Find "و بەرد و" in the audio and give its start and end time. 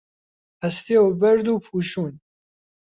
1.03-1.61